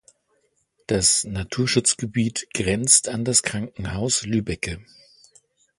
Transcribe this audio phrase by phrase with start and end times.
[0.87, 4.83] Das Naturschutzgebiet grenzt an das Krankenhaus Lübbecke.